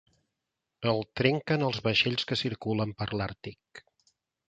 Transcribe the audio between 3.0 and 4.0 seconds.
per l'àrtic.